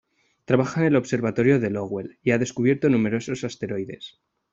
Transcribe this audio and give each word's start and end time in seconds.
Trabaja 0.45 0.81
en 0.81 0.87
el 0.87 0.95
observatorio 0.95 1.59
Lowell 1.59 2.17
y 2.23 2.31
ha 2.31 2.39
descubierto 2.39 2.89
numerosos 2.89 3.43
asteroides. 3.43 4.19